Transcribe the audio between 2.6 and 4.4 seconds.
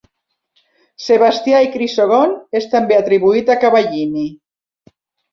també atribuït a Cavallini.